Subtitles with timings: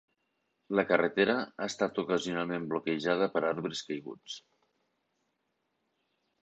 [0.77, 4.43] La carretera ha estat ocasionalment bloquejada per arbres caiguts.